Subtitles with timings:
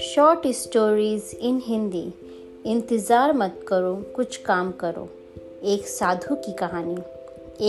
[0.00, 2.12] Short stories in Hindi
[2.66, 5.08] इंतज़ार मत करो, कुछ काम करो।
[5.62, 6.96] एक साधु की कहानी।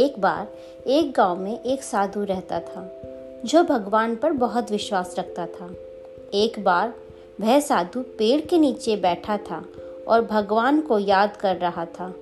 [0.04, 0.48] एक बार
[0.88, 3.02] एक गाँव में एक साधु रहता था,
[3.46, 5.76] जो भगवान पर बहुत विश्वास रखता था।
[6.34, 6.94] एक बार
[7.42, 9.66] वह साधु पेड़ के नीचे बैठा था
[10.08, 12.14] और भगवान को याद कर रहा था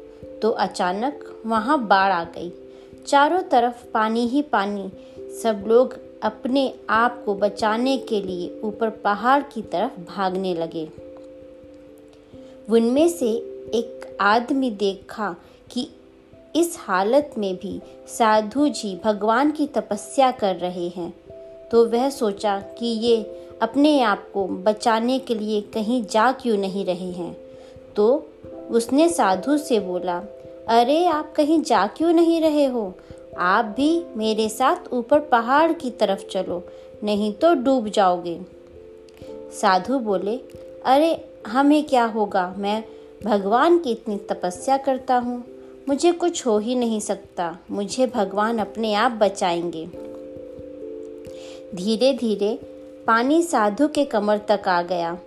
[0.41, 2.53] तो अचानक वहाँ बाढ़ आ गई।
[3.07, 4.91] चारों तरफ़ पानी ही पानी।
[5.43, 10.89] सब लोग अपने आप को बचाने के लिए ऊपर पहाड़ की तरफ़ भागने लगे।
[12.69, 13.29] उनमें से
[13.73, 15.35] एक आदमी देखा
[15.71, 15.89] कि
[16.55, 21.13] इस हालत में भी साधु जी भगवान की तपस्या कर रहे हैं।
[21.71, 26.85] तो वह सोचा कि ये अपने आप को बचाने के लिए कहीं जा क्यों नहीं
[26.85, 27.37] रहे हैं।
[27.95, 28.29] तो
[28.69, 30.23] उसने साधु से बोला
[30.67, 32.93] अरे, आप कहीं जा क्यों नहीं रहे हो?
[33.37, 36.63] आप भी मेरे साथ ऊपर पहाड़ की तरफ़ चलो,
[37.03, 38.41] नहीं तो डूब जाओगे।
[39.51, 40.39] साधु बोले,
[40.85, 42.55] अरे, हमें क्या होगा?
[42.57, 42.83] मैं
[43.25, 45.43] भगवान की इतनी तपस्या करता हूँ।
[45.89, 49.85] मुझे कुछ हो ही नहीं सकता। मुझे भगवान अपने आप बचाएँगे।
[51.75, 52.59] धीरे धीरे
[53.07, 55.17] पानी साधु के कमर तक आ गया।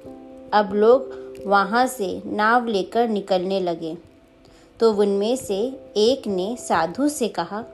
[0.52, 4.13] अब लोग वहाँ से नाव लेकर निकलने लगे।
[4.80, 7.64] तो उनमें से एक ने साधु से कहा,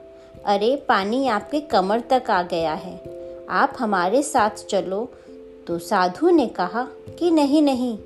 [0.45, 3.01] अरे, पानी आपके कमर तक आ गया है।
[3.49, 5.09] आप हमारे साथ चलो।
[5.67, 6.87] तो साधु ने कहा
[7.19, 7.97] कि नहीं नहीं।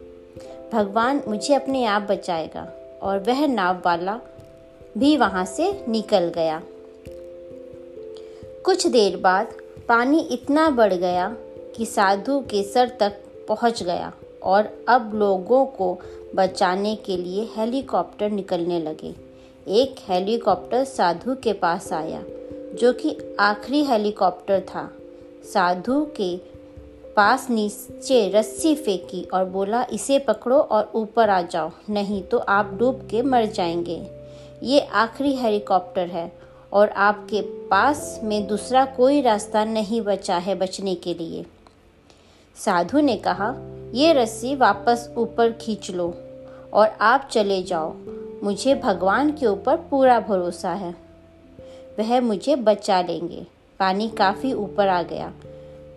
[0.74, 2.72] भगवान मुझे अपने आप बचाएगा
[3.02, 4.20] और वह नाव वाला
[4.98, 6.62] भी वहाँ से निकल गया।
[8.66, 9.48] कुछ देर बाद
[9.88, 11.36] पानी इतना बढ़ गया
[11.76, 14.14] कि साधु के सर तक पहुँच गया।
[14.46, 16.00] और अब लोगों को
[16.36, 19.16] बचाने के लिए हेलीकॉप्टर निकलने लगे।
[19.68, 22.24] एक हेलीकॉप्टर साधु के पास आया,
[22.74, 24.92] जो कि आखिरी हेलीकॉप्टर था।
[25.54, 26.38] साधु के
[27.16, 32.74] पास नीचे रस्सी फेंकी और बोला, इसे पकड़ो और ऊपर आ जाओ, नहीं तो आप
[32.74, 34.08] डूब के मर जाएँगे।
[34.64, 36.32] ये आखिरी हेलीकॉप्टर है
[36.74, 41.46] और आपके पास में दूसरा कोई रास्ता नहीं बचा है बचने के लिए।
[42.56, 43.56] साधु ने कहा
[43.96, 46.14] ये रस्सी वापस ऊपर खींच लो
[46.74, 47.94] और आप चले जाओ।
[48.44, 50.96] मुझे भगवान के ऊपर पूरा भरोसा है।
[52.00, 53.46] वह मुझे बचा लेंगे।
[53.80, 55.34] पानी काफ़ी ऊपर आ गया।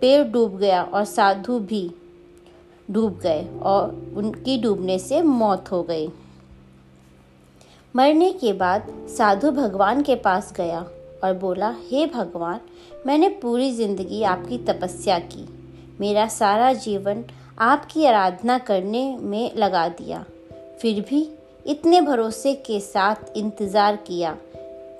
[0.01, 1.91] पेड़ डूब गया और साधु भी
[2.91, 6.09] डूब गए और उनकी डूबने से मौत हो गई।
[7.97, 10.81] मरने के बाद साधु भगवान के पास गया
[11.25, 12.61] और बोला, हे hey भगवान,
[13.07, 15.49] मैंने पूरी ज़िंदगी आपकी तपस्या की।
[16.01, 17.25] मेरा सारा जीवन
[17.59, 20.25] आपकी आराधना करने में लगा दिया।
[20.83, 21.29] फिर भी
[21.67, 24.37] इतने भरोसे के साथ इंतज़ार किया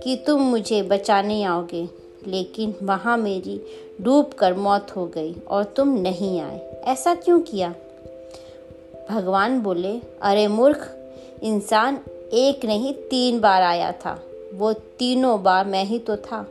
[0.03, 1.89] कि तुम मुझे बचाने आओगे,
[2.27, 3.61] लेकिन वहाँ मेरी
[4.01, 7.75] डूब कर मौत हो गई और तुम नहीं आए। ऐसा क्यों किया?
[9.11, 10.89] भगवान बोले, अरे मूर्ख,
[11.43, 12.01] इंसान
[12.33, 14.19] एक नहीं, तीन बार आया था।
[14.55, 16.47] वो तीनों बार मैं ही तो था,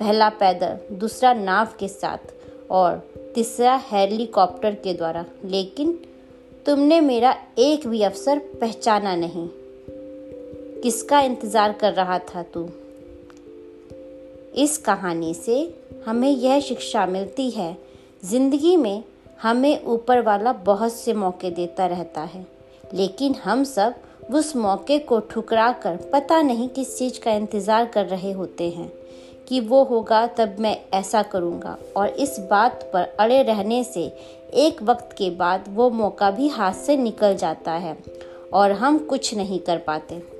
[0.00, 2.32] पहला पैदल, दूसरा नाव के साथ
[2.70, 5.98] और तीसरा हेलीकॉप्टर के द्वारा। लेकिन
[6.66, 9.48] तुमने मेरा एक भी अवसर पहचाना नहीं।
[10.82, 12.68] किसका इंतज़ार कर रहा था तू?
[14.54, 15.74] इस कहानी से
[16.06, 17.76] हमें यह शिक्षा मिलती है,
[18.24, 19.04] ज़िंदगी में
[19.42, 22.46] हमें ऊपर वाला बहुत से मौके देता रहता है।
[22.94, 23.94] लेकिन हम सब
[24.34, 28.92] उस मौके को ठुकरा कर पता नहीं किस चीज़ का इंतज़ार कर रहे होते हैं।
[29.48, 34.12] कि वो होगा, तब मैं ऐसा करूँगा। और इस बात पर अड़े रहने से
[34.54, 37.96] एक वक्त के बाद वो मौका भी हाथ से निकल जाता है
[38.52, 40.39] और हम कुछ नहीं कर पाते।